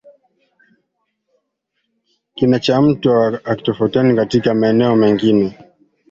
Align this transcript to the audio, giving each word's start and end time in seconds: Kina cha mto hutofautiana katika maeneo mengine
Kina 2.35 2.59
cha 2.59 2.81
mto 2.81 3.39
hutofautiana 3.45 4.15
katika 4.15 4.53
maeneo 4.53 4.95
mengine 4.95 5.57